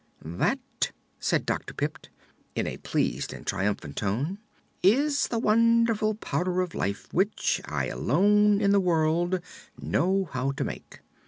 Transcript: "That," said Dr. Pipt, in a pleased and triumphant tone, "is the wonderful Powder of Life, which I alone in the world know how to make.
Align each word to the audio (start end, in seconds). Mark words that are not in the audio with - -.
"That," 0.25 0.93
said 1.19 1.45
Dr. 1.45 1.75
Pipt, 1.75 2.09
in 2.55 2.65
a 2.65 2.77
pleased 2.77 3.33
and 3.33 3.45
triumphant 3.45 3.97
tone, 3.97 4.39
"is 4.81 5.27
the 5.27 5.37
wonderful 5.37 6.15
Powder 6.15 6.61
of 6.61 6.73
Life, 6.73 7.07
which 7.13 7.61
I 7.65 7.85
alone 7.85 8.59
in 8.59 8.71
the 8.71 8.79
world 8.79 9.41
know 9.79 10.27
how 10.33 10.53
to 10.53 10.63
make. 10.63 11.01